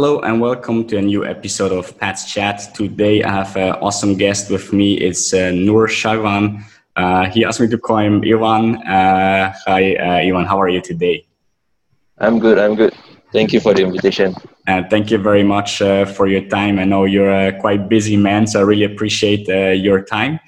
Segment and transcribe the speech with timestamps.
[0.00, 2.74] Hello and welcome to a new episode of Pat's Chat.
[2.74, 4.94] Today I have an awesome guest with me.
[4.94, 6.64] It's uh, Nur Shavan.
[6.96, 8.76] Uh, he asked me to call him Ivan.
[8.76, 10.46] Uh, hi, uh, Ivan.
[10.46, 11.26] How are you today?
[12.16, 12.58] I'm good.
[12.58, 12.94] I'm good.
[13.30, 14.34] Thank you for the invitation.
[14.66, 16.78] Uh, thank you very much uh, for your time.
[16.78, 20.40] I know you're a quite busy man, so I really appreciate your time.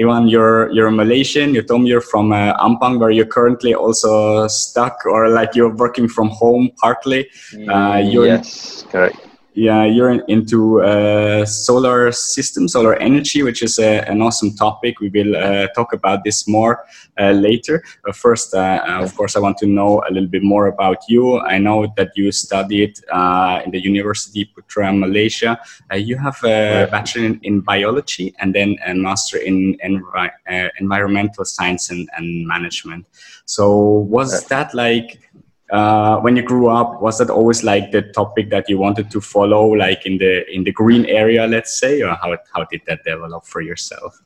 [0.00, 1.54] Ivan, you're you're Malaysian.
[1.54, 5.74] You told me you're from uh, Ampang, where you're currently also stuck, or like you're
[5.74, 7.30] working from home partly.
[7.68, 9.25] Uh, you're yes, correct
[9.56, 15.00] yeah, you're in, into uh, solar system, solar energy, which is a, an awesome topic.
[15.00, 16.84] We will uh, talk about this more
[17.18, 17.82] uh, later.
[18.04, 20.98] But first, uh, uh, of course, I want to know a little bit more about
[21.08, 21.40] you.
[21.40, 25.58] I know that you studied uh, in the University Putra, Malaysia.
[25.94, 30.30] you have a bachelor in, in, biology and then a master in envi
[30.78, 33.06] environmental science and, and management.
[33.46, 35.26] So, was that like
[35.70, 39.20] uh, when you grew up was that always like the topic that you wanted to
[39.20, 43.02] follow like in the in the green area let's say or how, how did that
[43.04, 44.22] develop for yourself?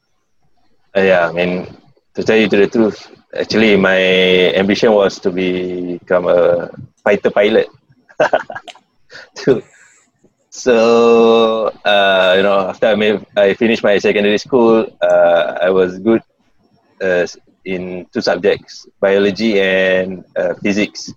[0.96, 1.66] Uh, yeah i mean
[2.14, 3.96] to tell you the truth actually my
[4.54, 6.68] ambition was to become a
[7.04, 7.68] fighter pilot.
[10.52, 16.00] So uh, you know after I, made, I finished my secondary school uh, i was
[16.00, 16.22] good
[17.00, 17.24] uh,
[17.64, 21.14] in two subjects biology and uh, physics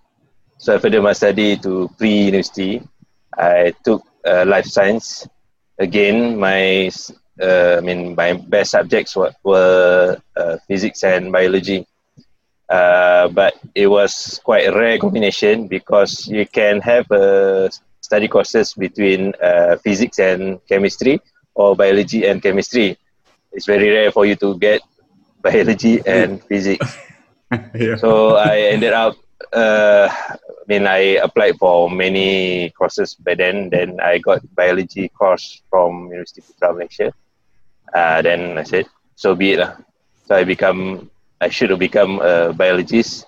[0.64, 2.82] so after my study to pre-university,
[3.38, 5.28] I took uh, life science.
[5.78, 6.90] Again, my
[7.36, 11.86] uh, I mean my best subjects were, were uh, physics and biology.
[12.70, 17.68] Uh, but it was quite a rare combination because you can have uh,
[18.00, 21.20] study courses between uh, physics and chemistry
[21.56, 22.98] or biology and chemistry.
[23.52, 24.80] It's very rare for you to get
[25.42, 26.98] biology and physics.
[27.76, 27.98] yeah.
[27.98, 29.18] So I ended up
[29.52, 30.08] uh,
[30.64, 33.70] I mean, I applied for many courses by then.
[33.70, 37.12] Then I got biology course from University Putra Malaysia.
[37.94, 38.86] Uh, then I said,
[39.16, 39.76] so be it lah.
[40.28, 41.10] So I become,
[41.42, 43.26] I should have become a biologist.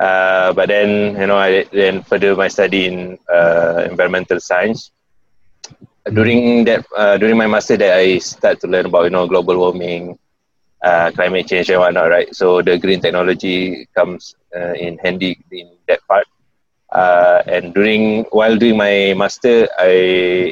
[0.00, 4.92] Uh, but then, you know, I then further my study in uh, environmental science.
[6.12, 9.58] During that, uh, during my master, that I start to learn about you know global
[9.58, 10.18] warming,
[10.82, 12.34] uh, climate change and whatnot, right?
[12.34, 16.26] So the green technology comes uh, in handy in that part.
[16.92, 19.90] Uh, and during while doing my master, I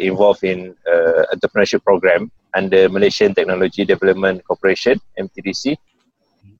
[0.02, 5.76] involved in uh, entrepreneurship program under Malaysian Technology Development Corporation (MTDC).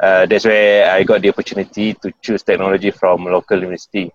[0.01, 4.13] Uh, that's where I got the opportunity to choose technology from local university.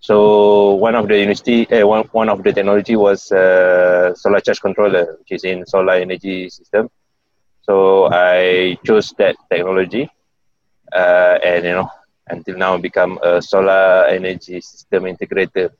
[0.00, 4.60] So one of the university, uh, one one of the technology was uh, solar charge
[4.60, 6.88] controller, which is in solar energy system.
[7.62, 10.08] So I chose that technology,
[10.92, 11.90] uh, and you know,
[12.28, 15.70] until now become a solar energy system integrator.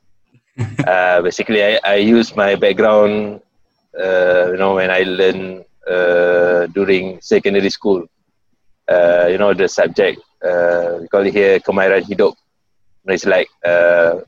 [0.87, 3.41] uh, basically, I, I use my background,
[3.99, 8.06] uh, you know, when I learn uh, during secondary school.
[8.87, 12.34] Uh, you know, the subject uh, we call it here kemahiran hidup.
[13.06, 14.21] It's like uh,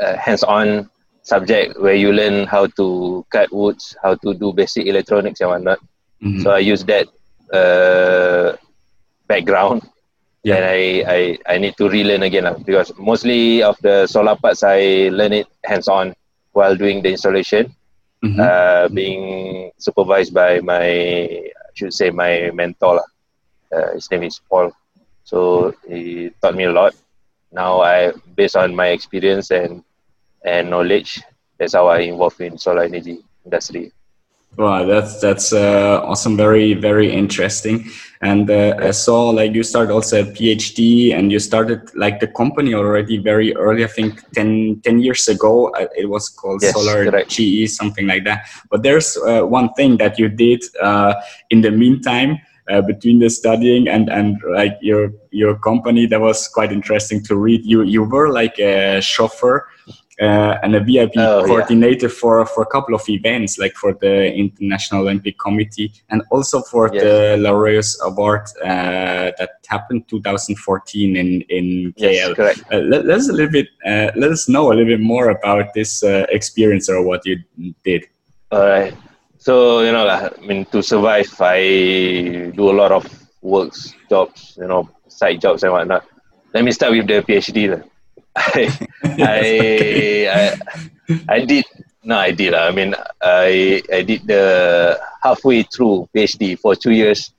[0.00, 0.90] a hands-on
[1.22, 5.78] subject where you learn how to cut woods, how to do basic electronics and whatnot.
[6.22, 6.42] Mm-hmm.
[6.42, 7.06] So I use that
[7.52, 8.56] uh,
[9.26, 9.82] background.
[10.44, 10.56] Yeah.
[10.56, 10.78] And I,
[11.16, 15.32] I, I need to relearn again uh, because mostly of the solar parts I learn
[15.32, 16.14] it hands on
[16.52, 17.74] while doing the installation,
[18.24, 18.40] mm-hmm.
[18.40, 23.02] uh, being supervised by my, I should say, my mentor.
[23.74, 24.72] Uh, his name is Paul.
[25.24, 26.94] So he taught me a lot.
[27.50, 29.82] Now I, based on my experience and
[30.44, 31.22] and knowledge,
[31.58, 33.92] that's how I involve in solar energy industry.
[34.56, 36.36] Wow, that's that's uh, awesome.
[36.36, 37.90] Very very interesting.
[38.20, 42.28] And uh, I saw like you started also a PhD, and you started like the
[42.28, 43.84] company already very early.
[43.84, 45.68] I think 10, 10 years ago.
[45.74, 47.30] Uh, it was called yes, Solar correct.
[47.30, 48.46] GE, something like that.
[48.70, 51.14] But there's uh, one thing that you did uh,
[51.50, 52.38] in the meantime.
[52.66, 57.36] Uh, between the studying and and like your your company that was quite interesting to
[57.36, 59.68] read you you were like a chauffeur
[60.20, 62.12] uh, and a VIP oh, coordinator yeah.
[62.12, 66.90] for for a couple of events, like for the International Olympic Committee and also for
[66.92, 67.02] yes.
[67.02, 72.12] the Laureus Award uh, that happened 2014 in in KL.
[72.12, 72.62] Yes, correct.
[72.72, 75.74] Uh, let, us a little bit uh, let us know a little bit more about
[75.74, 77.42] this uh, experience or what you
[77.84, 78.06] did.
[78.52, 78.94] All right.
[79.38, 83.04] So you know, I mean, to survive, I do a lot of
[83.42, 86.06] works, jobs, you know, side jobs and whatnot.
[86.54, 87.82] Let me start with the PhD.
[88.36, 90.58] I, I,
[91.08, 91.64] I, I did
[92.02, 97.32] no I did I mean I I did the halfway through PhD for two years.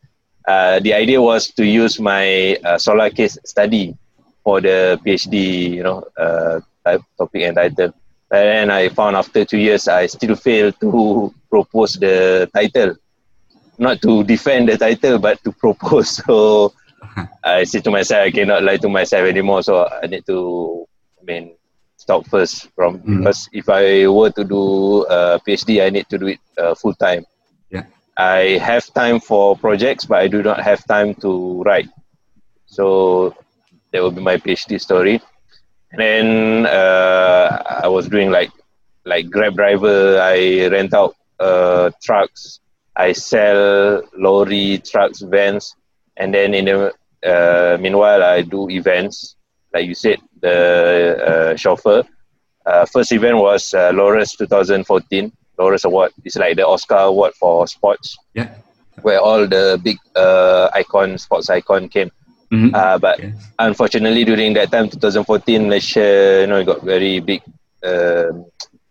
[0.48, 3.98] Uh, the idea was to use my uh, solar case study
[4.44, 7.94] for the PhD, you know, uh, type, topic and title.
[8.32, 12.96] And then I found after two years, I still failed to propose the title.
[13.78, 16.22] Not to defend the title, but to propose.
[16.26, 16.74] So
[17.44, 19.64] I said to myself, I cannot lie to myself anymore.
[19.64, 20.85] So I need to,
[21.28, 21.56] I mean,
[21.98, 23.18] stop first from mm.
[23.18, 26.94] because if I were to do a PhD, I need to do it uh, full
[26.94, 27.26] time.
[27.72, 27.86] Yeah.
[28.18, 31.90] I have time for projects, but I do not have time to write.
[32.68, 33.36] So
[33.92, 35.22] that will be my PhD story.
[35.92, 38.52] And then uh, I was doing like
[39.06, 40.20] like Grab driver.
[40.22, 42.60] I rent out uh, trucks.
[42.96, 45.76] I sell lorry, trucks, vans,
[46.18, 46.94] and then in the
[47.26, 49.36] uh, meanwhile I do events.
[49.74, 50.58] Like you said, the
[51.32, 52.04] uh, chauffeur.
[52.66, 55.32] Uh, first event was uh, Laureus 2014.
[55.58, 56.12] Laureus Award.
[56.24, 58.18] It's like the Oscar Award for sports.
[58.34, 58.50] Yeah.
[59.02, 62.12] Where all the big uh, icon, sports icon came.
[62.52, 62.76] Mm-hmm.
[62.76, 63.20] Uh, but
[63.60, 67.42] unfortunately, during that time, 2014, Malaysia, you know, got very big
[67.84, 68.32] uh,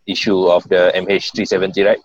[0.07, 2.01] issue of the MH370, right?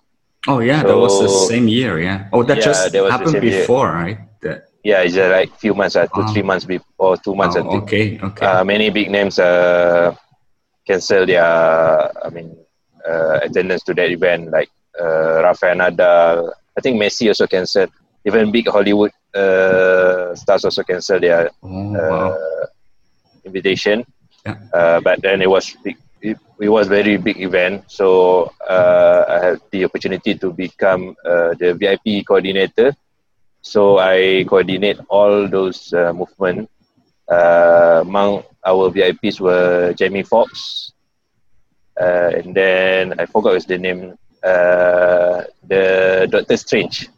[0.47, 1.99] Oh yeah, so, that was the same year.
[1.99, 2.29] Yeah.
[2.31, 3.95] Oh, that yeah, just that happened before, year.
[3.95, 4.17] right?
[4.41, 4.68] That...
[4.83, 6.33] Yeah, it's uh, like few months, uh, two, oh.
[6.33, 7.57] three months before, two months.
[7.57, 8.45] Oh, okay, okay.
[8.45, 10.15] Uh, many big names uh,
[10.87, 12.55] cancel their, I mean,
[13.07, 16.51] uh, attendance to that event, like uh, Rafael Nadal.
[16.77, 17.91] I think Messi also cancelled.
[18.25, 22.31] Even big Hollywood uh, stars also cancelled their oh, wow.
[22.31, 22.65] Uh,
[23.43, 24.05] invitation.
[24.45, 24.57] Yeah.
[24.73, 27.83] Uh, but then it was big, it, it was very big event.
[27.87, 32.95] So uh, I had the opportunity to become the VIP coordinator.
[33.61, 36.69] So I coordinate all those uh, movement.
[37.29, 40.91] among our VIPs were Jamie Foxx,
[41.99, 44.15] uh, and then I forgot what's the name.
[44.43, 47.09] Uh, the Doctor Strange.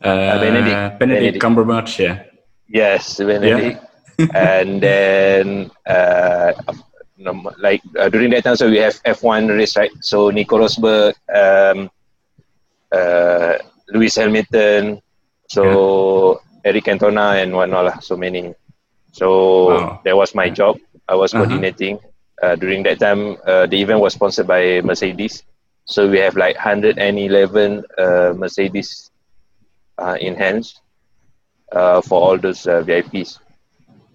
[0.00, 0.98] Uh, Benedict.
[0.98, 1.98] Benedict Cumberbatch.
[1.98, 2.22] Yeah.
[2.68, 3.82] Yes, Benedict.
[4.18, 4.26] Yeah.
[4.34, 6.52] and then uh,
[7.58, 9.90] like uh, during that time, so we have F1 race, right?
[10.00, 11.90] So Nico Rosberg, um,
[12.92, 13.58] uh,
[13.88, 15.00] Lewis Hamilton,
[15.48, 16.70] so yeah.
[16.70, 18.54] Eric Cantona and whatnot, lah, so many.
[19.12, 20.00] So wow.
[20.04, 20.78] that was my job.
[21.08, 21.44] I was uh-huh.
[21.44, 21.98] coordinating.
[22.42, 25.42] Uh, during that time, uh, the event was sponsored by Mercedes.
[25.86, 27.00] So we have like 111
[27.96, 29.10] uh, Mercedes
[29.96, 30.80] uh, in hands
[31.72, 33.40] uh, for all those uh, VIPs.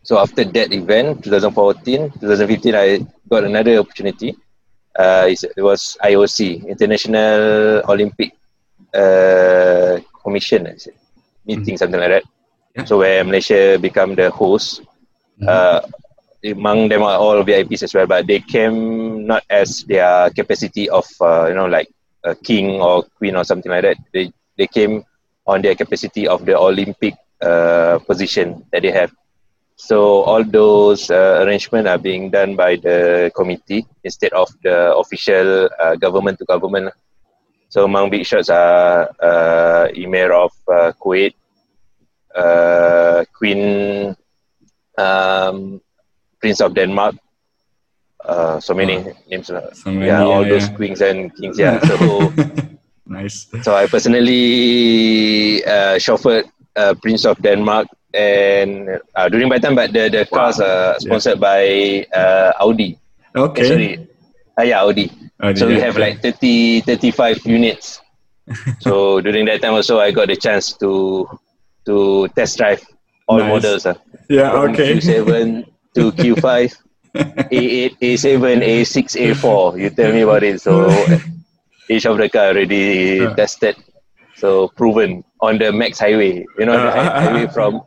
[0.04, 4.36] So after that event, 2014, 2015, I got another opportunity.
[4.96, 8.38] it was IOC, International Olympic
[10.24, 10.68] Commission,
[11.46, 11.76] meeting, mm-hmm.
[11.78, 12.24] something like that.
[12.76, 12.86] Yeah.
[12.86, 14.82] So where Malaysia become the host.
[15.42, 15.92] Mm-hmm
[16.44, 21.08] among them are all VIPs as well, but they came not as their capacity of
[21.22, 21.88] uh, you know like
[22.24, 23.98] a king or queen or something like that.
[24.14, 25.04] They they came
[25.48, 29.12] on their capacity of the Olympic uh, position that they have.
[29.76, 35.70] So all those uh, arrangements are being done by the committee instead of the official
[35.80, 36.94] uh, government to government.
[37.74, 41.34] So among big shots are uh, Emir of uh, Kuwait,
[42.30, 44.14] uh, Queen
[44.96, 45.82] um,
[46.38, 47.18] Prince of Denmark.
[48.22, 49.50] Uh, so many oh, names.
[49.50, 50.76] Uh, so many, yeah, all those yeah.
[50.78, 51.58] queens and kings.
[51.58, 51.82] Yeah.
[51.82, 52.32] So
[53.08, 53.50] nice.
[53.66, 59.90] So I personally uh, chauffeured uh, Prince of Denmark and uh, during my time, but
[59.98, 60.46] the the wow.
[60.46, 61.50] cars are sponsored yeah.
[61.50, 61.62] by
[62.14, 63.02] uh, Audi.
[63.34, 63.66] Okay.
[63.66, 64.13] sorry.
[64.58, 65.12] Uh, yeah, Audi.
[65.42, 68.02] Audi so we have like 30, 35 units.
[68.80, 71.28] so during that time also, I got the chance to
[71.86, 72.82] to test drive
[73.28, 73.50] all nice.
[73.50, 73.86] models.
[73.86, 73.96] Uh,
[74.30, 74.52] yeah.
[74.52, 74.96] Okay.
[74.96, 76.76] Q7, to Q5,
[77.16, 79.80] A8, A7, A6, A4.
[79.80, 80.62] You tell me about it.
[80.62, 80.90] So
[81.90, 83.34] each of the car already uh.
[83.36, 83.76] tested,
[84.36, 86.46] so proven on the Max Highway.
[86.58, 87.82] You know, uh, the highway from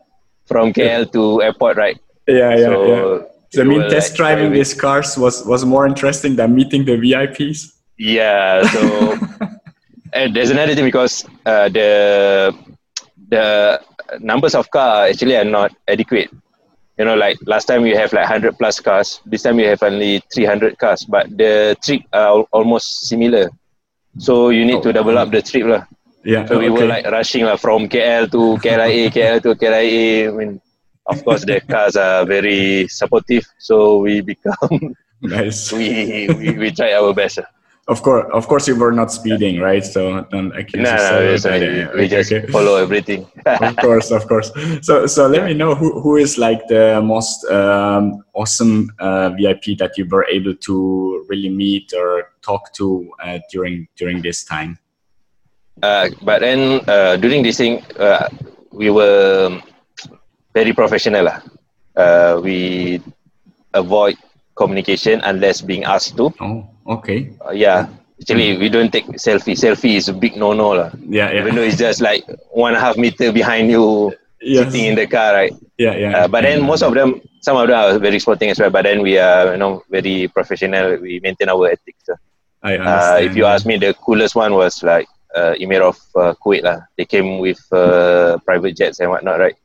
[0.46, 1.98] from KL to airport, right?
[2.26, 3.22] Yeah, yeah, so, yeah.
[3.56, 6.92] So I mean, test like driving these cars was was more interesting than meeting the
[6.92, 7.72] VIPs.
[7.96, 8.68] Yeah.
[8.68, 9.16] So
[10.12, 12.52] and there's another thing because uh, the
[13.32, 13.80] the
[14.20, 16.28] numbers of car actually are not adequate
[16.98, 19.82] you know like last time we have like 100 plus cars this time we have
[19.82, 23.48] only 300 cars but the trip are almost similar
[24.18, 25.82] so you need to double up the trip lah
[26.24, 26.76] yeah so we okay.
[26.76, 30.60] were like rushing lah from KL to KLIA KL to KLIA I mean
[31.08, 36.92] of course the cars are very supportive so we become nice we, we we try
[36.92, 37.38] our best
[37.88, 39.84] of course, of course, you were not speeding, right?
[39.84, 41.60] So don't accuse no, yourself.
[41.60, 42.44] No, no, we, we just okay.
[42.50, 43.30] follow everything.
[43.46, 44.50] of course, of course.
[44.82, 49.78] So, so let me know who, who is like the most um, awesome uh, VIP
[49.78, 54.78] that you were able to really meet or talk to uh, during during this time.
[55.80, 58.28] Uh, but then uh, during this thing, uh,
[58.72, 59.62] we were
[60.56, 61.28] very professional.
[61.96, 62.56] Uh, we
[63.74, 64.16] avoid
[64.56, 66.32] communication unless being asked to.
[66.40, 66.64] Oh,
[66.96, 67.30] okay.
[67.44, 67.88] Uh, yeah.
[68.20, 69.52] Actually, we don't take selfie.
[69.52, 70.88] Selfie is a big no-no, lah.
[71.04, 71.40] Yeah, yeah.
[71.44, 72.24] Even though it's just like
[72.64, 74.68] one and a half meter behind you, Yes.
[74.72, 75.52] sitting in the car, right?
[75.76, 76.12] Yeah, yeah.
[76.16, 78.70] Uh, but then most of them, some of them are very sporting as well.
[78.70, 80.96] But then we are, you know, very professional.
[81.04, 82.04] We maintain our ethics.
[82.08, 82.18] lah.
[82.62, 83.24] I Uh, understand.
[83.26, 86.78] if you ask me, the coolest one was like uh, Emir of uh, Kuwait lah.
[86.96, 89.56] They came with uh, private jets and whatnot, right?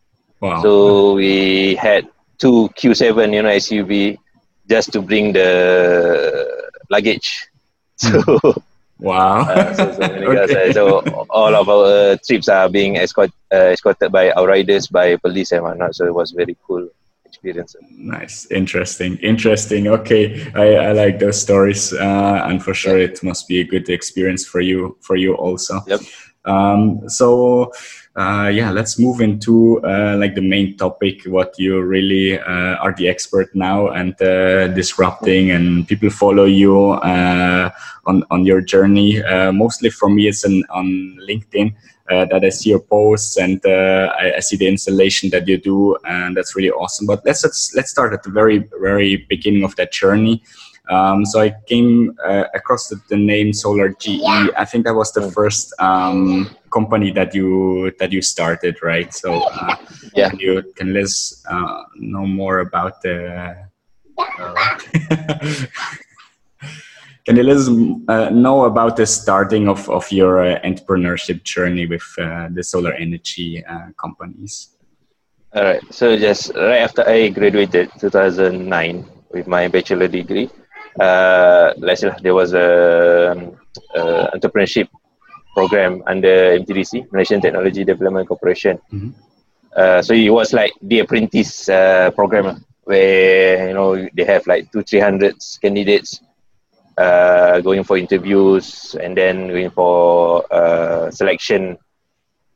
[0.42, 0.62] Wow.
[0.62, 2.08] So we had
[2.38, 4.18] two Q7, you know, SUV,
[4.68, 7.48] just to bring the luggage.
[8.02, 8.56] So,
[8.98, 9.42] wow.
[9.42, 10.70] uh, so, so, Okay.
[10.70, 15.18] uh, so all of our trips are being escort, uh, escorted by our riders, by
[15.18, 15.94] police and whatnot.
[15.94, 16.90] So it was very cool
[17.26, 17.76] experience.
[17.92, 19.88] Nice, interesting, interesting.
[19.88, 23.90] Okay, I, I like those stories, uh, and for sure it must be a good
[23.90, 25.82] experience for you, for you also.
[25.88, 26.02] Yep.
[26.46, 27.72] Um, so,
[28.16, 31.24] uh, yeah, let's move into uh, like the main topic.
[31.26, 36.92] What you really uh, are the expert now and uh, disrupting, and people follow you
[36.92, 37.70] uh,
[38.06, 39.24] on on your journey.
[39.24, 41.74] Uh, mostly for me, it's an, on LinkedIn
[42.10, 46.36] that I see your posts and I, I see the installation that you do, and
[46.36, 47.08] that's really awesome.
[47.08, 50.44] But let's let's, let's start at the very very beginning of that journey.
[50.90, 54.22] Um, so I came uh, across the, the name Solar GE.
[54.58, 59.14] I think that was the first um, company that you that you started, right?
[59.14, 59.76] So uh,
[60.14, 60.30] Yeah.
[60.30, 63.68] can you can let us uh, know more about the.
[64.18, 64.66] Uh,
[67.26, 67.70] Can you let us
[68.08, 72.94] uh, know about the starting of, of your uh, entrepreneurship journey with uh, the solar
[72.94, 74.70] energy uh, companies?
[75.54, 75.82] All right.
[75.94, 80.50] So just right after I graduated 2009 with my bachelor degree,
[81.00, 83.58] uh, let's say there was a, um,
[83.96, 84.88] uh, entrepreneurship
[85.56, 88.80] program under MTDC, Malaysian Technology Development Corporation.
[88.92, 89.14] Mhm.
[89.76, 94.72] Uh, so it was like the apprentice uh, program where you know they have like
[94.72, 96.20] two three hundred candidates
[96.98, 101.78] uh, going for interviews and then going for uh, selection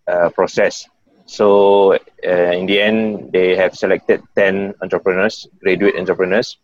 [0.08, 0.86] uh, process.
[1.26, 6.58] So uh, in the end, they have selected 10 entrepreneurs, graduate entrepreneurs,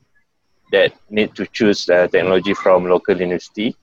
[0.72, 3.76] that need to choose uh, technology from local university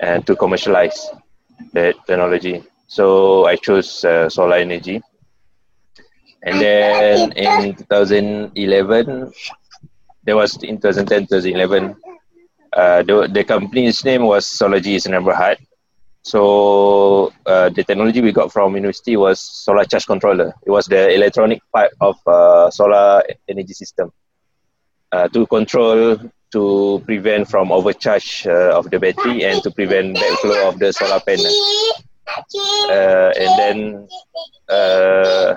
[0.00, 1.10] and to commercialize
[1.72, 2.62] that technology.
[2.86, 5.02] So I chose uh, solar energy.
[6.42, 9.32] And then in 2011,
[10.24, 11.96] there was in 2010, 2011,
[12.72, 15.58] uh, the, the company's name was Solargy is number heart.
[16.22, 20.54] So uh, the technology we got from university was solar charge controller.
[20.66, 24.10] It was the electronic part of uh, solar energy system
[25.14, 26.18] uh, to control,
[26.50, 31.20] to prevent from overcharge uh, of the battery and to prevent backflow of the solar
[31.20, 31.54] panel.
[32.90, 34.08] Uh, and then
[34.68, 35.54] uh,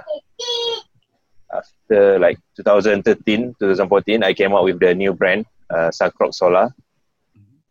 [1.52, 6.70] after like 2013, 2014, I came out with the new brand, uh, Sunrock Solar.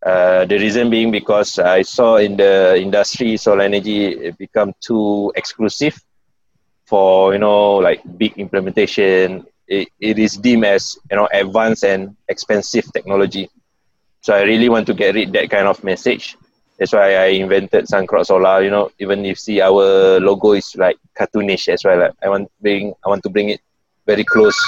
[0.05, 6.01] Uh, the reason being because I saw in the industry solar energy become too exclusive
[6.85, 9.47] for you know like big implementation.
[9.69, 13.51] It, it is deemed as you know advanced and expensive technology.
[14.21, 16.37] So I really want to get rid that kind of message.
[16.79, 18.63] That's why I invented Suncross Solar.
[18.63, 21.99] You know, even if see our logo is like cartoonish as well.
[21.99, 23.61] Like, I want bring I want to bring it
[24.07, 24.59] very close,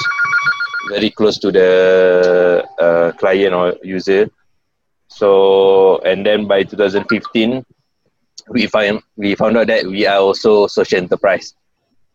[0.89, 4.29] very close to the uh, client or user.
[5.07, 7.65] So and then by 2015,
[8.49, 11.53] we find we found out that we are also social enterprise.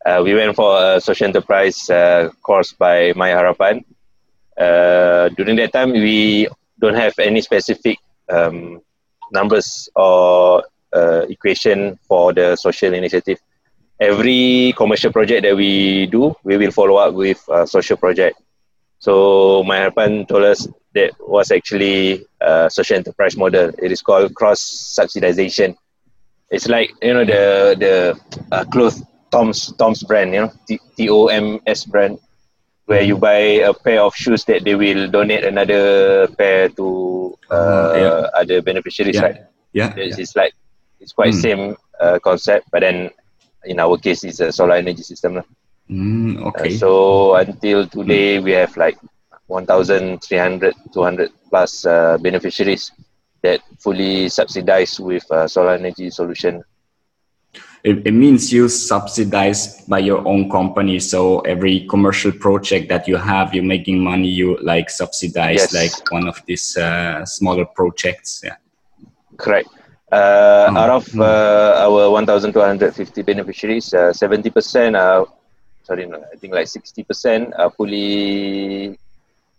[0.04, 3.82] Uh, we went for a social enterprise uh, course by Maya Harapan.
[4.58, 6.46] Uh, during that time, we
[6.78, 8.82] don't have any specific um,
[9.32, 13.38] numbers or uh, equation for the social initiative.
[13.98, 18.38] Every commercial project that we do, we will follow up with a social project.
[18.98, 23.72] So Maya Harapan told us that was actually a social enterprise model.
[23.82, 24.60] It is called cross
[24.98, 25.76] subsidization.
[26.50, 27.94] It's like you know the the
[28.52, 29.00] uh, cloth
[29.34, 32.18] Tom's Tom's brand, you know T T O M S brand,
[32.86, 36.86] where you buy a pair of shoes that they will donate another pair to
[37.50, 38.40] uh, Oh, yeah.
[38.40, 39.22] other beneficiaries, Yeah.
[39.26, 39.38] right?
[39.72, 39.90] Yeah.
[39.96, 40.52] It's, it's like
[41.00, 41.42] it's quite Mm.
[41.46, 41.62] same
[42.00, 43.10] uh, concept, but then
[43.64, 45.42] in our case, it's a solar energy system.
[45.90, 46.76] Mm, Uh, okay.
[46.76, 48.96] so until today, we have like
[49.46, 52.90] 1,300, 200 plus uh, beneficiaries
[53.42, 56.62] that fully subsidized with uh, solar energy solution.
[57.84, 60.98] It, it means you subsidized by your own company.
[60.98, 64.28] So every commercial project that you have, you're making money.
[64.28, 65.74] You like subsidize Yes.
[65.74, 68.40] like one of these uh, smaller projects.
[68.42, 68.56] Yeah.
[69.36, 69.68] Correct.
[70.10, 70.78] Uh, Mm.
[70.78, 75.26] Out of uh, our 1,250 beneficiaries, uh, 70% are,
[75.82, 78.98] sorry, no, I think like 60% are fully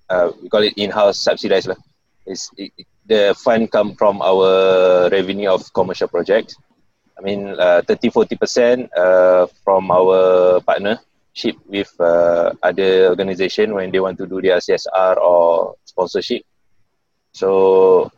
[0.09, 1.75] uh, we call it in-house subsidized lah.
[2.25, 2.71] It's, it,
[3.05, 6.55] the fund come from our revenue of commercial projects.
[7.17, 13.91] I mean, uh, 30 40 percent uh, from our partnership with uh, other organization when
[13.91, 16.43] they want to do their CSR or sponsorship.
[17.31, 18.11] So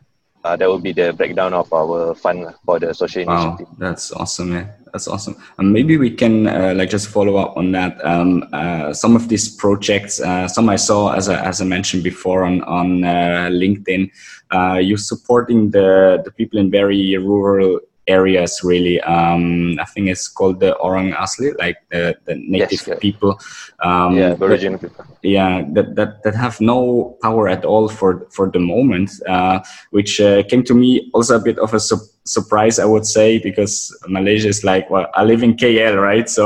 [0.44, 3.68] uh, that would be the breakdown of our fund for the social wow, initiative.
[3.77, 4.70] That's awesome, man.
[4.94, 5.36] That's awesome.
[5.58, 8.04] And maybe we can uh, like just follow up on that.
[8.06, 12.04] Um, uh, some of these projects, uh, some I saw as I, as I mentioned
[12.04, 14.12] before on on uh, LinkedIn.
[14.50, 20.28] Uh, you're supporting the the people in very rural areas really um, i think it's
[20.28, 22.96] called the orang asli like the, the native Yes, yeah.
[23.00, 23.40] people
[23.84, 25.06] um, yeah, but- Aboriginal people.
[25.22, 29.60] yeah that, that that have no power at all for for the moment uh,
[29.92, 33.40] which uh, came to me also a bit of a su- surprise i would say
[33.40, 33.74] because
[34.08, 36.46] malaysia is like well i live in kl right so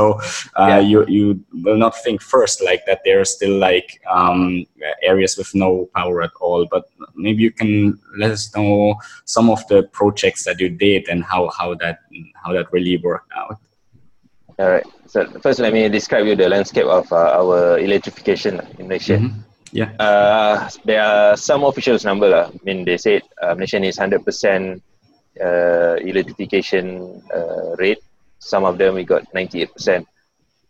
[0.60, 0.80] uh, Yeah.
[0.90, 1.24] you you
[1.64, 4.64] will not think first like that there are still like um,
[5.02, 6.84] areas with no power at all but
[7.24, 11.42] maybe you can let us know some of the projects that you did and how
[11.58, 11.96] how that
[12.42, 13.58] how that really worked out
[14.60, 14.84] All right.
[15.08, 19.16] So first, let me describe you the landscape of uh, our electrification in Malaysia.
[19.18, 19.32] Mhm.
[19.72, 22.44] yeah Uh, there are some officials number lah.
[22.52, 24.84] I mean, they said uh, Malaysia is hundred percent
[25.40, 28.00] uh, electrification uh, rate.
[28.38, 30.06] Some of them we got ninety eight percent.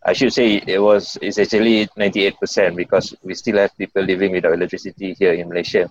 [0.04, 4.02] I should say it was it's actually ninety eight percent because we still have people
[4.02, 5.90] living without electricity here in Malaysia.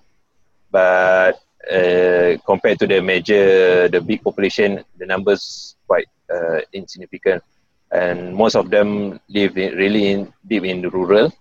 [0.70, 7.42] But uh, compared to the major, the big population, the numbers quite uh, insignificant,
[7.90, 11.32] and most of them live in, really in, deep in rural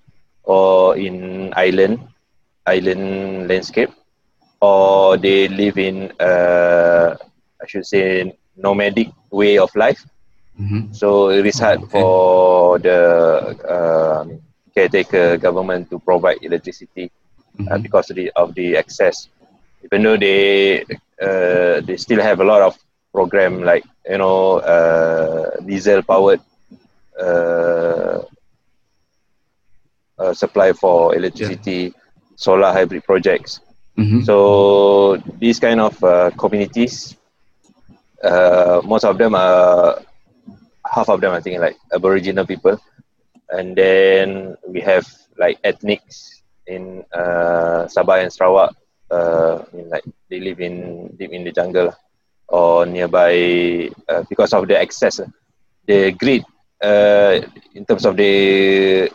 [0.44, 2.00] or in island
[2.66, 3.90] island landscape
[4.62, 7.16] or they live in uh,
[7.62, 10.02] I should say nomadic way of life
[10.60, 10.90] Mhm.
[10.92, 11.90] so it is hard Okay.
[11.90, 13.00] for the
[13.76, 14.40] um,
[14.76, 17.12] caretaker government to provide electricity
[17.72, 17.82] uh, Mhm.
[17.82, 19.28] because of the, of the access
[19.84, 20.82] even though they
[21.22, 22.76] uh, they still have a lot of
[23.14, 26.42] program like you know uh, diesel powered
[27.20, 28.20] uh,
[30.20, 31.94] uh, supply for electricity
[32.36, 33.60] solar hybrid projects
[34.02, 34.28] Mhm.
[34.28, 37.16] so these kind of uh, communities,
[38.24, 40.00] uh, most of them are
[40.86, 42.78] half of them I think like Aboriginal people,
[43.50, 45.06] and then we have
[45.38, 48.76] like ethnics in uh, Sabah and Sarawak.
[49.12, 51.94] Uh, I mean, like they live in deep in the jungle
[52.48, 55.28] or nearby uh, because of the access, uh,
[55.88, 56.44] the grid
[56.82, 57.40] uh,
[57.76, 59.10] in terms of the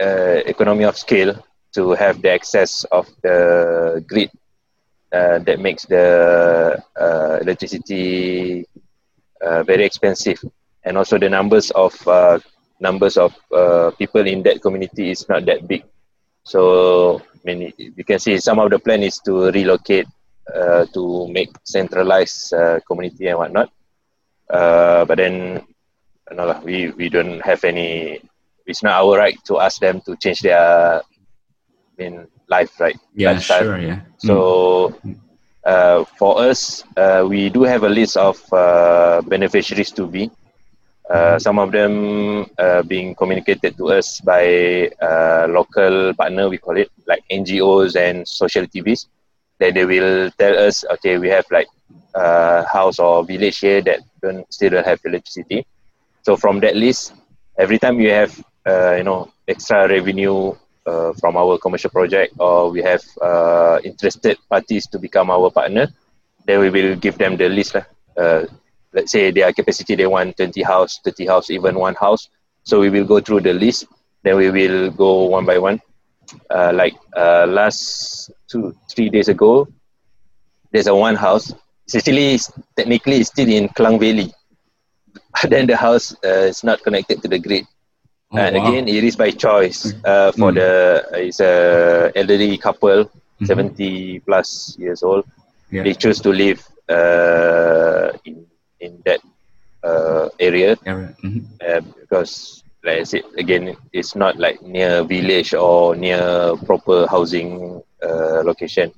[0.00, 1.34] uh, economy of scale
[1.74, 4.30] to have the access of the grid
[5.12, 8.66] uh, that makes the uh, electricity
[9.40, 10.40] uh, very expensive.
[10.84, 12.38] And also the numbers of uh,
[12.80, 15.84] numbers of uh, people in that community is not that big.
[16.44, 20.06] So mean you can see some of the plan is to relocate
[20.52, 22.54] uh, to make centralized
[22.86, 23.70] community and whatnot.
[24.48, 25.62] But then
[26.30, 28.20] lah, we we don't have any
[28.66, 31.02] it's not our right to ask them to change their
[32.02, 33.66] I mean life right yeah lifestyle.
[33.66, 34.42] sure yeah Mm.
[34.42, 34.94] So
[35.64, 40.30] uh, for us, uh, we do have a list of uh, beneficiaries to be.
[41.10, 46.76] Uh, some of them uh, being communicated to us by uh, local partner, we call
[46.76, 49.06] it, like NGOs and social TVs,
[49.60, 51.68] that they will tell us, okay, we have like
[52.14, 55.66] uh, house or village here that don't still don't have electricity.
[56.22, 57.14] So from that list,
[57.58, 58.32] every time you have,
[58.66, 60.54] uh, you know, extra revenue
[60.86, 65.88] uh, from our commercial project or we have uh, interested parties to become our partner,
[66.46, 67.74] then we will give them the list.
[67.74, 67.84] lah.
[68.16, 68.46] Uh,
[68.92, 72.28] let's say their capacity, they want 20 house, 30 house, even one house.
[72.64, 73.86] So we will go through the list.
[74.22, 75.80] Then we will go one by one.
[76.48, 79.68] Uh, like uh, last two, three days ago,
[80.70, 81.52] there's a one house.
[81.84, 82.38] It's actually
[82.76, 84.32] technically still in Klang Valley.
[85.48, 87.66] Then the house uh, is not connected to the grid
[88.32, 88.56] Oh, and wow.
[88.56, 90.58] again it is by choice uh, for Mm.
[90.58, 90.70] the
[91.26, 93.48] it's a elderly couple Mhm.
[93.50, 95.24] 70 plus years old
[95.70, 95.84] Yeah.
[95.84, 98.46] they choose to live uh, in
[98.80, 99.20] in that
[99.84, 100.76] uh, area.
[101.22, 101.44] Mhm.
[101.66, 107.82] uh, because like I said again it's not like near village or near proper housing
[108.02, 108.92] uh, location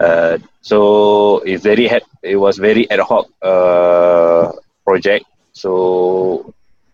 [0.00, 1.88] uh, so it's very
[2.22, 4.50] it was very ad hoc uh,
[4.86, 6.52] project so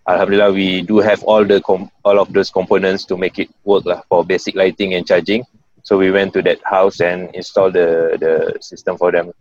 [0.09, 3.85] alhamdulillah we do have all the com- all of those components to make it work
[3.85, 5.45] lah for basic lighting and charging
[5.83, 9.33] so we went to that house and installed the the system for them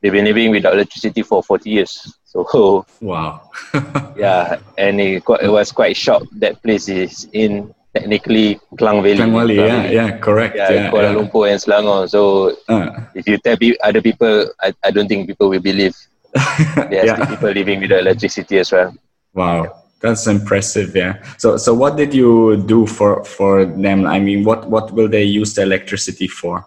[0.00, 1.92] they've been living without electricity for 40 years
[2.24, 2.44] so
[3.00, 3.50] Wow.
[4.16, 9.16] yeah and it, it was quite shocked that place is in technically Klang Valley.
[9.16, 10.54] Klang Valley, yeah, yeah, correct.
[10.54, 11.16] Yeah, yeah Kuala yeah.
[11.16, 12.04] Lumpur and Selangor.
[12.12, 15.96] So Uh, if you tell pe- other people, I, I don't think people will believe.
[16.92, 17.24] There are yeah.
[17.24, 18.92] people living without electricity as well.
[19.36, 20.96] Wow, that's impressive.
[20.96, 21.22] Yeah.
[21.36, 24.06] So, so what did you do for for them?
[24.06, 26.66] I mean, what what will they use the electricity for?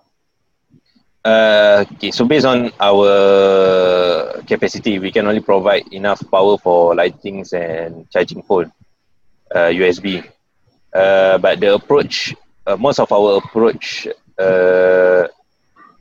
[1.26, 7.52] Uh, okay, so based on our capacity, we can only provide enough power for lightings
[7.54, 8.72] and charging phone,
[9.54, 10.24] uh, USB.
[10.94, 12.36] Uh, but the approach,
[12.68, 15.28] uh, most of our approach, uh,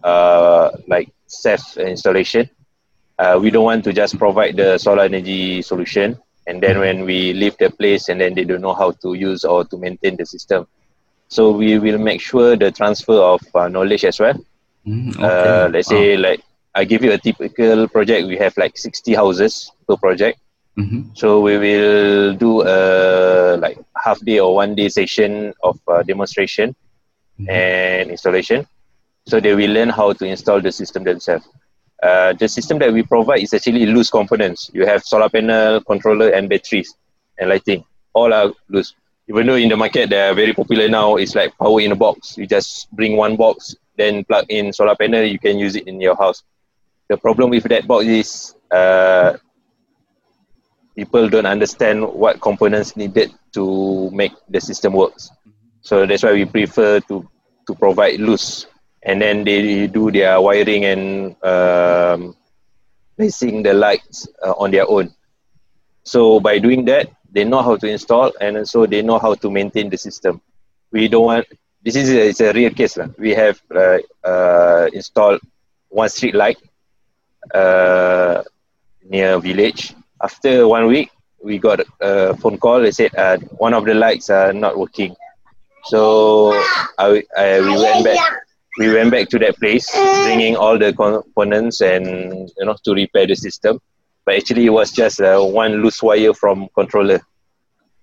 [0.04, 2.48] uh, like self installation,
[3.40, 6.16] we don't want to just provide the solar energy solution
[6.48, 9.44] and then when we leave the place and then they don't know how to use
[9.44, 10.66] or to maintain the system.
[11.28, 14.36] So we will make sure the transfer of uh, knowledge as well.
[14.86, 15.94] Mm, Uh, let's Wow.
[15.94, 16.40] say like
[16.74, 18.26] I give you a typical project.
[18.28, 20.38] We have like 60 houses per project.
[20.76, 21.04] Mhm.
[21.14, 26.74] So we will do a like half day or one day session of uh, demonstration
[27.38, 27.62] Mhm.
[27.66, 28.66] and installation.
[29.26, 31.46] So they will learn how to install the system themselves.
[32.02, 34.70] Uh, the system that we provide is actually loose components.
[34.72, 36.94] You have solar panel, controller, and batteries
[37.38, 37.84] and lighting.
[38.14, 38.94] All are loose.
[39.28, 41.96] Even though in the market they are very popular now, it's like power in a
[41.96, 42.38] box.
[42.38, 45.24] You just bring one box, then plug in solar panel.
[45.24, 46.42] You can use it in your house.
[47.08, 49.36] The problem with that box is uh,
[50.96, 55.30] people don't understand what components needed to make the system works.
[55.80, 57.28] So that's why we prefer to
[57.66, 58.66] to provide loose,
[59.08, 61.02] and then they do their wiring and
[61.42, 62.36] um,
[63.16, 65.10] placing the lights uh, on their own.
[66.04, 69.50] So by doing that, they know how to install, and so they know how to
[69.50, 70.40] maintain the system.
[70.92, 71.46] We don't want.
[71.82, 72.96] This is a, it's a real case.
[72.96, 73.08] lah.
[73.18, 75.40] We have uh, uh, installed
[75.88, 76.58] one street light
[77.54, 78.42] uh,
[79.08, 79.94] near village.
[80.20, 81.08] After one week,
[81.42, 82.80] we got a phone call.
[82.80, 85.16] They said uh, one of the lights are not working.
[85.84, 86.52] So
[86.98, 88.47] I, I we went back.
[88.78, 89.90] We went back to that place,
[90.24, 93.80] bringing all the components and you know to repair the system.
[94.24, 97.20] But actually, it was just uh, one loose wire from controller.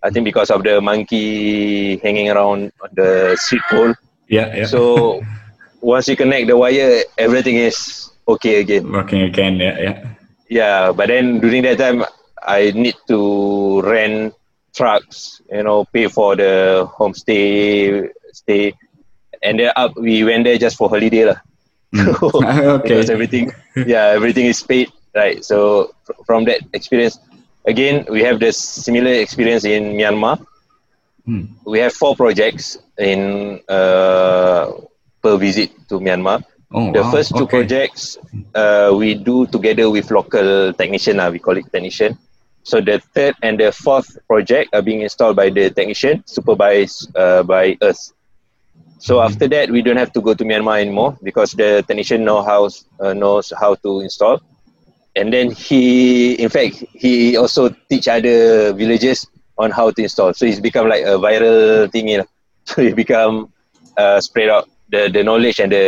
[0.03, 3.93] I think because of the monkey hanging around on the street pole.
[4.27, 4.65] Yeah, yeah.
[4.65, 5.23] So
[5.81, 8.91] once you connect the wire, everything is okay again.
[8.91, 9.57] working again.
[9.57, 10.07] Yeah, yeah.
[10.49, 12.05] Yeah, but then during that time,
[12.41, 14.33] I need to rent
[14.75, 18.73] trucks, you know, pay for the homestay, stay,
[19.45, 21.39] and then up we went there just for holiday lah.
[21.95, 22.11] Mm.
[22.75, 22.89] okay.
[22.89, 23.53] because everything,
[23.87, 25.39] yeah, everything is paid, right?
[25.45, 27.19] So fr- from that experience,
[27.65, 30.43] again, we have this similar experience in Myanmar.
[31.23, 31.55] Hmm.
[31.63, 34.71] We have four projects in uh,
[35.23, 36.43] per visit to Myanmar.
[36.73, 37.11] Oh, The wow.
[37.11, 37.63] first two okay.
[37.63, 38.17] projects
[38.53, 41.19] uh, we do together with local technician.
[41.19, 42.17] Uh, we call it technician.
[42.63, 47.43] So the third and the fourth project are being installed by the technician, supervised uh,
[47.43, 48.11] by us.
[49.07, 49.25] So Mhm.
[49.27, 52.61] after that, we don't have to go to Myanmar anymore because the technician know how
[53.03, 54.35] uh, knows how to install.
[55.15, 55.81] And then he,
[56.43, 59.19] in fact, he also teach other villages
[59.57, 60.33] on how to install.
[60.33, 62.29] So it's become like a viral thing, you know.
[62.69, 63.35] So it become
[64.01, 65.85] uh, spread out the the knowledge and the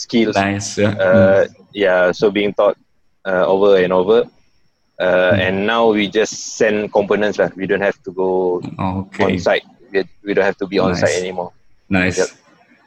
[0.00, 0.34] skills.
[0.36, 0.68] Nice.
[0.82, 0.92] Yeah.
[1.06, 1.40] Uh,
[1.84, 2.76] yeah, so being taught
[3.30, 4.18] uh, over and over.
[4.98, 5.38] Uh, Mm.
[5.46, 7.38] And now we just send components.
[7.38, 7.50] lah.
[7.60, 9.06] We don't have to go Mm.
[9.06, 9.24] okay.
[9.24, 9.66] on site.
[9.94, 11.00] We, we don't have to be on Nice.
[11.06, 11.52] site anymore.
[11.88, 12.18] Nice.
[12.18, 12.28] Yep.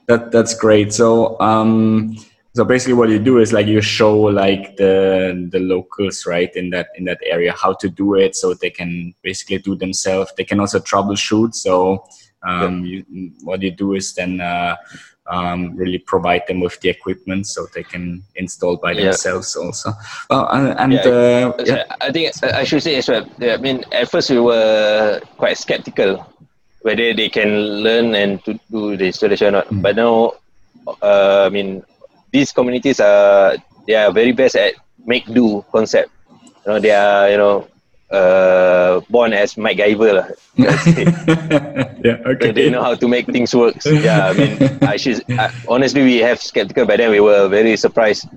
[0.08, 0.94] That that's great.
[0.94, 2.16] So um
[2.54, 6.70] so basically what you do is like you show like the the locals right in
[6.72, 10.34] that in that area how to do it so they can basically do themselves.
[10.38, 11.56] They can also troubleshoot.
[11.56, 12.04] So
[12.44, 13.06] um you,
[13.44, 14.76] what you do is then uh
[15.28, 19.04] um, really provide them with the equipment so they can install by Yeah.
[19.04, 19.94] themselves also.
[20.30, 21.08] Well, and, and Yeah.
[21.08, 21.84] uh, yeah.
[22.02, 23.26] I think I should say as well.
[23.40, 26.26] I mean, at first we were quite skeptical
[26.82, 29.68] whether they can learn and to do the installation or not.
[29.70, 29.82] Mm.
[29.82, 30.34] But now,
[31.02, 31.84] uh, I mean,
[32.32, 36.10] these communities are they are very best at make do concept.
[36.66, 37.68] You know, they are you know
[38.12, 40.28] uh, born as MacGyver lah.
[42.06, 42.52] yeah, okay.
[42.52, 43.80] They know how to make things work.
[43.86, 47.78] Yeah, I mean, I should, I, honestly, we have skeptical, but then we were very
[47.78, 48.28] surprised.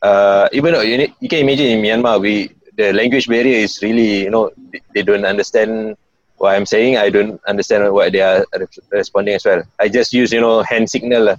[0.00, 4.22] Uh, even though you, you can imagine in Myanmar, we the language barrier is really,
[4.24, 5.96] you know, they, they don't understand
[6.38, 6.96] what I'm saying.
[6.96, 9.62] I don't understand what they are re- responding as well.
[9.78, 11.36] I just use, you know, hand signal.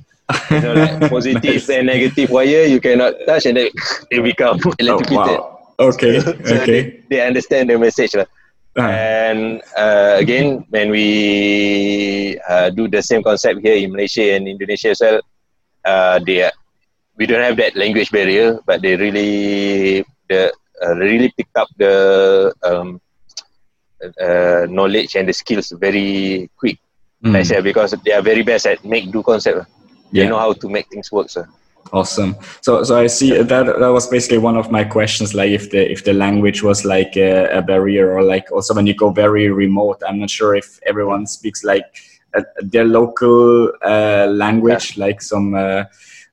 [0.54, 1.70] You know, like positive Nice.
[1.70, 3.70] and negative wire, you cannot touch, and then
[4.12, 5.60] they become Oh, wow.
[5.80, 6.66] Okay, So okay.
[6.66, 8.16] They, they understand the message.
[8.16, 8.26] Uh,
[8.78, 14.90] And uh, again, when we uh, do the same concept here in Malaysia and Indonesia
[14.92, 15.20] as well,
[15.86, 16.54] uh, they are,
[17.18, 22.54] we don't have that language barrier, but they really the uh, really picked up the
[22.64, 23.02] um,
[24.22, 26.80] uh, knowledge and the skills very quick.
[27.24, 27.34] mm.
[27.34, 29.68] like I said, because they are very best at make do concept.
[30.12, 31.30] They know how to make things work.
[31.30, 31.46] So.
[31.92, 32.36] Awesome.
[32.62, 35.34] So, so I see that that was basically one of my questions.
[35.34, 38.88] Like, if the if the language was like a, a barrier, or like also when
[38.88, 41.86] you go very remote, I'm not sure if everyone speaks like
[42.36, 45.06] uh, their local uh, language, yeah.
[45.06, 45.56] like some.
[45.56, 45.86] Uh,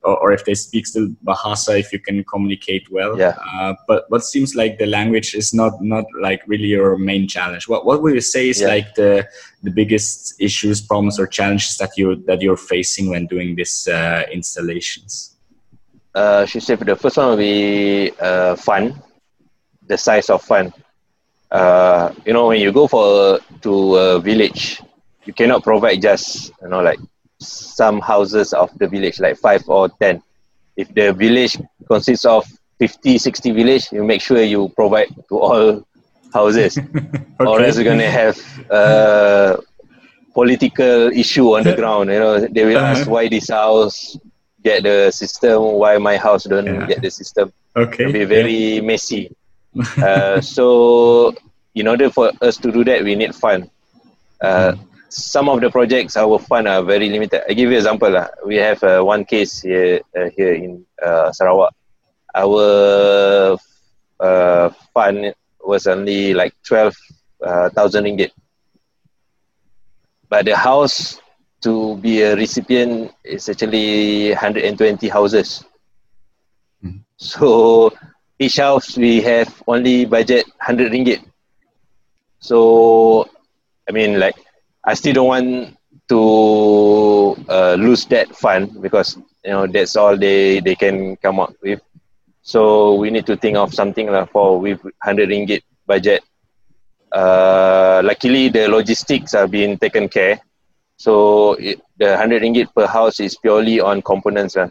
[0.07, 3.19] or, or, if they speak still Bahasa, if you can communicate well.
[3.19, 3.37] Yeah.
[3.53, 7.69] Uh, but what seems like the language is not not like really your main challenge.
[7.69, 8.69] What what would you say is yeah.
[8.69, 9.29] like the
[9.63, 14.23] the biggest issues, problems, or challenges that you that you're facing when doing these uh,
[14.33, 15.37] installations?
[16.15, 18.95] Uh, she said the first one will be uh, fun,
[19.87, 20.73] the size of fun.
[21.51, 24.81] Uh, you know, when you go for to a village,
[25.25, 26.99] you cannot provide just you know like
[27.39, 30.23] some houses of the village, like five or ten.
[30.77, 31.57] If the village
[31.89, 32.47] consists of
[32.79, 35.87] 50, 60 village, you make sure you provide to all
[36.33, 36.79] houses.
[36.79, 37.25] okay.
[37.41, 38.39] Or else you're going to have
[38.71, 39.59] a
[40.35, 42.11] political issue on the ground.
[42.11, 43.11] You know, they will ask uh-huh.
[43.11, 44.17] why this house
[44.63, 46.87] get the system, why my house don't yeah.
[46.87, 47.53] get the system.
[47.75, 48.05] Okay.
[48.05, 48.81] It'll be very yeah.
[48.83, 49.35] messy.
[49.99, 51.35] uh, so
[51.75, 53.71] in order for us to do that, we need fund.
[54.41, 57.43] Uh, mm some of the projects our fund are very limited.
[57.49, 58.29] I give you an example lah.
[58.45, 61.75] We have uh, one case here uh, here in uh, Sarawak.
[62.35, 63.57] Our
[64.21, 66.95] uh, fund was only like twelve
[67.75, 68.33] thousand uh, ringgit,
[70.29, 71.21] but the house
[71.63, 75.65] to be a recipient is actually 120 houses.
[76.85, 77.03] Mm.
[77.17, 77.93] So
[78.39, 81.25] each house we have only budget 100 ringgit.
[82.39, 83.29] So
[83.89, 84.37] I mean like
[84.87, 85.77] I still don't want
[86.09, 91.55] to uh, lose that fund because you know that's all they they can come up
[91.61, 91.81] with.
[92.43, 96.23] So we need to think of something like for with hundred ringgit budget.
[97.11, 100.41] Uh, luckily, the logistics are being taken care.
[100.97, 104.57] So it, the hundred ringgit per house is purely on components.
[104.57, 104.71] Uh.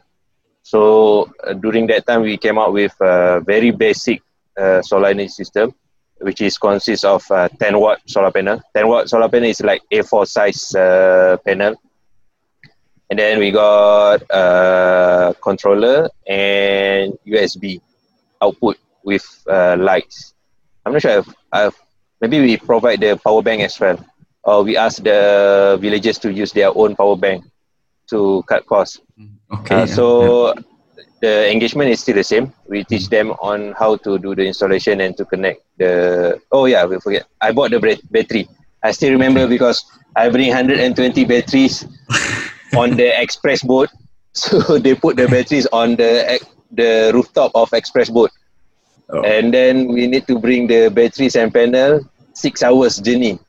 [0.63, 4.21] So uh, during that time, we came up with a very basic
[4.57, 5.75] uh, solar energy system
[6.19, 8.61] which is consists of uh, 10 watt solar panel.
[8.73, 11.75] 10 watt solar panel is like A4 size uh, panel.
[13.09, 17.79] And then we got a uh, controller and USB
[18.41, 20.33] output with uh, lights.
[20.85, 21.75] I'm not sure if I've,
[22.21, 24.03] maybe we provide the power bank as well.
[24.43, 27.45] Or we ask the villagers to use their own power bank
[28.09, 29.01] to cut costs.
[29.51, 29.83] Okay.
[29.83, 30.61] Uh, so yeah
[31.21, 32.53] the engagement is still the same.
[32.67, 36.39] We teach them on how to do the installation and to connect the.
[36.51, 37.25] Oh yeah, we forget.
[37.41, 37.79] I bought the
[38.11, 38.47] battery.
[38.83, 39.83] I still remember because
[40.15, 41.85] I bring 120 batteries
[42.77, 43.89] on the express boat.
[44.35, 48.31] So they put the batteries on the the rooftop of express boat,
[49.07, 49.23] oh.
[49.23, 52.03] and then we need to bring the batteries and panel
[52.33, 53.39] six hours journey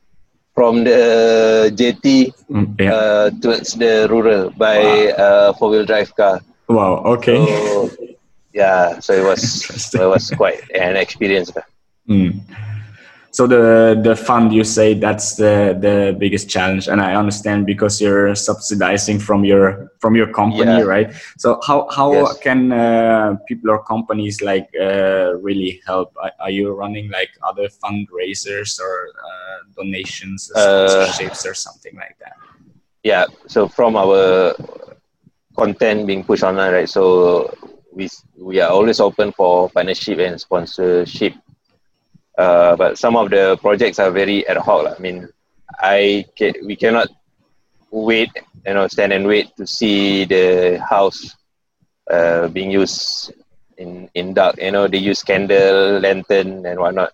[0.55, 2.93] from the jetty mm, yeah.
[2.93, 5.23] uh, towards the rural by wow.
[5.23, 6.39] uh, four wheel drive car.
[6.67, 7.03] Wow.
[7.15, 7.45] Okay.
[7.45, 7.91] So,
[8.53, 8.99] yeah.
[8.99, 11.51] So it was it was quite an experience.
[12.09, 12.41] Mm.
[13.37, 18.01] So the the fund you say that's the the biggest challenge, and I understand because
[18.01, 20.81] you're subsidizing from your from your company, yeah.
[20.81, 21.13] right?
[21.37, 22.39] So how how yes.
[22.39, 26.15] can uh, people or companies like uh, really help?
[26.17, 31.95] Are, are, you running like other fundraisers or uh, donations, or uh, sponsorships, or something
[31.95, 32.37] like that?
[33.03, 33.25] Yeah.
[33.45, 34.55] So from our
[35.57, 36.89] content being pushed online, right?
[36.89, 37.53] So
[37.93, 41.33] we we are always open for partnership and sponsorship.
[42.37, 44.93] Uh, but some of the projects are very ad hoc.
[44.95, 45.27] I mean,
[45.79, 47.09] I can, we cannot
[47.89, 48.29] wait,
[48.65, 51.35] you know, stand and wait to see the house
[52.11, 53.33] uh, being used
[53.77, 54.61] in in dark.
[54.61, 57.11] You know, they use candle, lantern, and whatnot.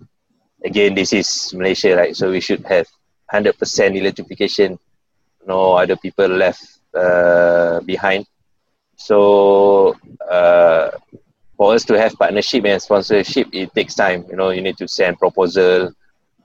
[0.64, 2.16] Again, this is Malaysia, right?
[2.16, 2.88] So we should have
[3.30, 4.78] hundred percent electrification.
[5.48, 8.26] No other people left uh, behind.
[9.08, 9.96] So
[10.30, 10.92] uh,
[11.58, 14.26] for us to have partnership and sponsorship, it takes time.
[14.30, 15.92] You know, you need to send proposal,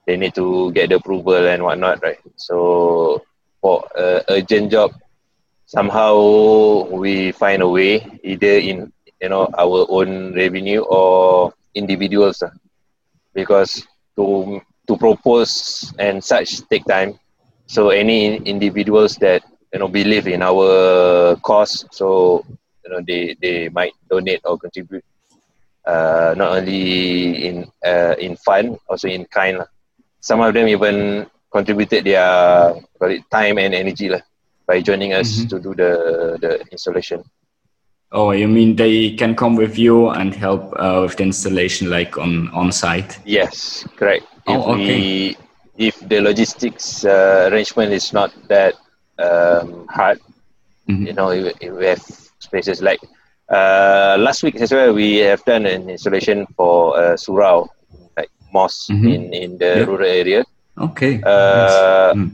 [0.07, 2.19] they need to get the approval and whatnot, right?
[2.37, 3.21] So
[3.61, 4.91] for a urgent job,
[5.65, 8.91] somehow we find a way, either in
[9.21, 12.49] you know our own revenue or individuals, uh,
[13.33, 13.85] because
[14.17, 17.19] to to propose and such take time.
[17.67, 21.85] So any individuals that you know believe in our cause.
[21.91, 22.45] So
[22.83, 25.05] you know they they might donate or contribute
[25.85, 29.63] uh, not only in uh, in fund also in kind
[30.19, 34.21] some of them even contributed their it time and energy lah,
[34.67, 35.47] by joining us mm-hmm.
[35.49, 35.91] to do the
[36.41, 37.23] the installation.
[38.11, 42.17] Oh you mean they can come with you and help uh, with the installation like
[42.17, 43.19] on on site?
[43.25, 44.25] Yes correct.
[44.47, 44.97] Oh, if okay.
[44.97, 45.37] we
[45.77, 48.73] if the logistics uh, arrangement is not that
[49.19, 50.19] um, hard.
[50.89, 51.05] Mm-hmm.
[51.07, 52.01] You know, we have
[52.39, 52.99] spaces like
[53.49, 54.93] uh, last week as well.
[54.93, 57.67] We have done an installation for uh, surau,
[58.17, 59.07] like mosque mm-hmm.
[59.07, 60.45] in in the rural area.
[60.77, 61.21] Okay.
[61.21, 62.31] Uh, mm.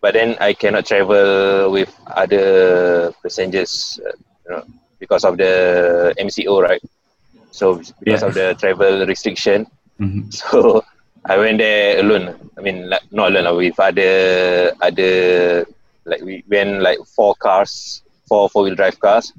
[0.00, 4.14] But then I cannot travel with other passengers, uh,
[4.46, 4.62] you know,
[5.00, 6.82] because of the MCO, right?
[7.50, 8.28] So because yeah.
[8.28, 9.66] of the travel restriction,
[9.98, 10.30] mm-hmm.
[10.30, 10.84] so
[11.24, 12.38] I went there alone.
[12.56, 15.66] I mean, not alone, with other other
[16.08, 19.32] like we went like four cars, four four wheel drive cars.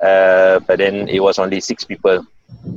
[0.00, 2.26] Uh, but then it was only six people.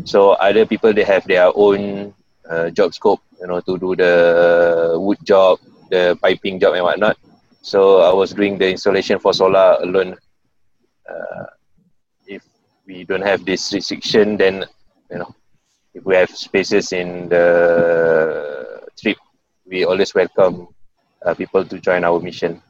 [0.06, 2.14] So other people they have their own
[2.50, 7.18] uh, job scope, you know, to do the wood job, the piping job and whatnot.
[7.62, 10.18] So I was doing the installation for solar alone.
[11.08, 11.46] Uh,
[12.26, 12.44] if
[12.88, 14.66] we don't have this restriction, then
[15.12, 15.36] you know,
[15.94, 19.18] if we have spaces in the trip,
[19.66, 20.68] we always welcome
[21.26, 22.62] uh, people to join our mission.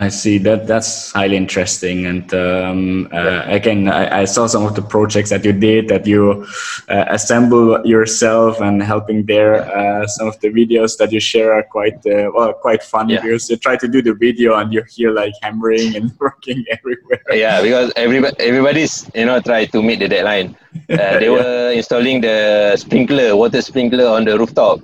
[0.00, 4.76] I see that that's highly interesting, and um, uh, again, I, I, saw some of
[4.76, 6.46] the projects that you did that you
[6.88, 9.54] uh, assemble yourself and helping there.
[9.56, 13.22] Uh, some of the videos that you share are quite uh, well, quite funny yeah.
[13.22, 17.20] because you try to do the video and you hear like hammering and working everywhere.
[17.32, 20.56] Yeah, because everybody everybody's you know try to meet the deadline.
[20.88, 21.30] Uh, they yeah.
[21.30, 24.78] were installing the sprinkler, water sprinkler on the rooftop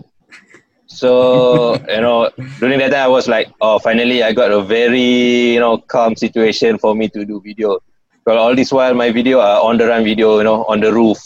[0.94, 2.30] so you know,
[2.61, 6.16] during that time, I was like, oh, finally, I got a very you know calm
[6.16, 7.80] situation for me to do video.
[8.24, 10.80] But all this while, my video uh, are on the run video, you know, on
[10.80, 11.18] the roof.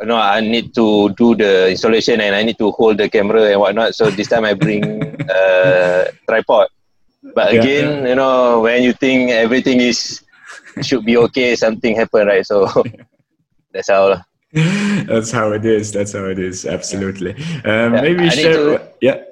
[0.00, 3.44] You know, I need to do the installation and I need to hold the camera
[3.44, 3.94] and whatnot.
[3.94, 6.68] So this time I bring a uh, tripod.
[7.34, 8.08] But again, yeah.
[8.10, 10.22] you know, when you think everything is
[10.82, 12.44] should be okay, something happen, right?
[12.44, 12.68] So
[13.72, 14.22] that's how.
[15.06, 15.92] that's how it is.
[15.92, 16.64] That's how it is.
[16.64, 17.34] Absolutely.
[17.64, 18.78] Um, yeah, maybe share.
[18.78, 19.22] To, yeah.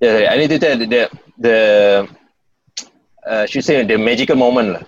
[0.00, 2.08] Yeah, I need to tell the the
[3.24, 4.82] uh, should say the magical moment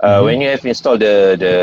[0.00, 0.24] uh, mm-hmm.
[0.24, 1.54] when you have installed the the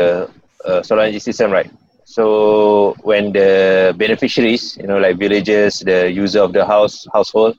[0.68, 1.70] uh, solar energy system, right?
[2.04, 7.56] So when the beneficiaries, you know, like villagers, the user of the house household,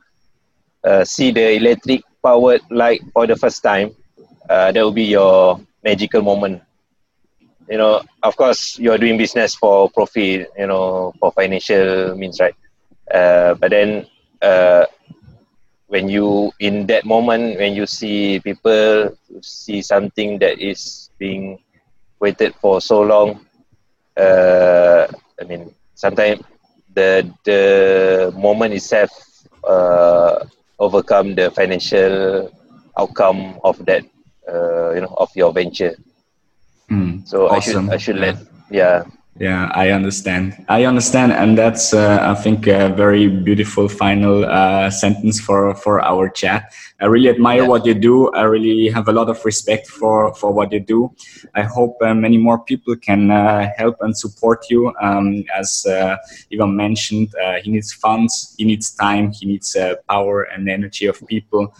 [0.84, 3.96] uh, see the electric powered light for the first time,
[4.50, 6.62] uh, that will be your magical moment
[7.72, 12.56] you know, of course, you're doing business for profit, you know, for financial means, right?
[13.14, 14.06] Uh, but then,
[14.42, 14.86] uh,
[15.88, 21.60] when you in that moment, when you see people see something that is being
[22.20, 23.46] waited for so long,
[24.18, 25.08] uh,
[25.40, 26.42] I mean, sometimes
[26.94, 29.12] the the moment itself
[29.64, 30.46] uh,
[30.80, 32.52] overcome the financial
[32.98, 34.04] outcome of that,
[34.48, 35.96] uh, you know, of your venture.
[36.92, 37.90] Mm, so awesome.
[37.90, 38.38] I should I should let
[38.70, 39.04] yeah.
[39.40, 39.72] yeah.
[39.74, 40.66] I understand.
[40.68, 46.02] I understand and that's uh, i think a very beautiful final uh, sentence for for
[46.02, 46.74] our chat.
[47.00, 47.68] I really admire yeah.
[47.70, 48.30] what you do.
[48.34, 51.16] I really have a lot of respect for for what you do.
[51.56, 54.94] I hope uh, many more people can uh, help and support you.
[55.02, 56.18] Um, as uh,
[56.52, 59.78] Ivan mentioned uh, he needs funds he needs time he needs
[60.10, 61.74] power and energy of people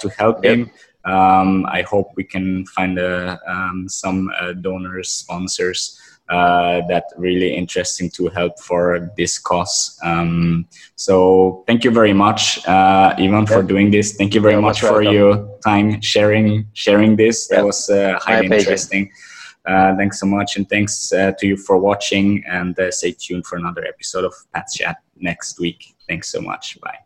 [0.00, 0.52] to help yep.
[0.52, 0.70] him
[1.04, 7.54] um, I hope we can find uh, um, some uh, donors, sponsors uh, that really
[7.54, 9.98] interesting to help for this cause.
[10.02, 14.14] Um, so thank you very much, uh, Ivan, for doing this.
[14.16, 17.48] Thank you very much for your time sharing sharing this.
[17.48, 19.12] That was uh, highly interesting.
[19.66, 22.44] Uh, thanks so much, and thanks uh, to you for watching.
[22.46, 25.94] And uh, stay tuned for another episode of Pat Chat next week.
[26.08, 26.78] Thanks so much.
[26.80, 26.98] Bye.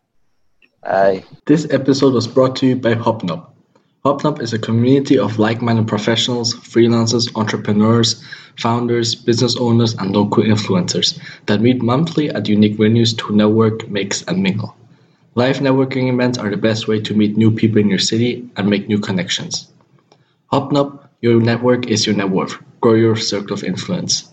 [0.83, 1.23] Bye.
[1.45, 3.58] This episode was brought to you by Hopknop.
[4.05, 8.23] Hopknop is a community of like-minded professionals, freelancers, entrepreneurs,
[8.55, 14.23] founders, business owners, and local influencers that meet monthly at unique venues to network, mix,
[14.23, 14.73] and mingle.
[15.35, 18.69] Live networking events are the best way to meet new people in your city and
[18.69, 19.69] make new connections.
[20.47, 22.57] Hopknop, your network is your net worth.
[22.79, 24.31] Grow your circle of influence.